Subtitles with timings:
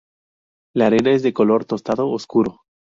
[0.73, 2.61] La arena es de color tostado oscuro.